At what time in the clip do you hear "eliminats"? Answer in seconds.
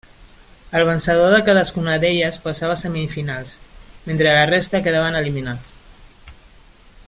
5.21-6.41